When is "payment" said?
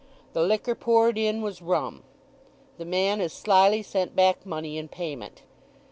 4.87-5.43